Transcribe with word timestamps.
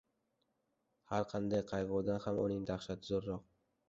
Har 1.11 1.27
qanday 1.33 1.61
qayg‘udan 1.71 2.23
ham 2.23 2.39
uning 2.45 2.65
dahshati 2.71 3.11
zo‘rroq. 3.13 3.45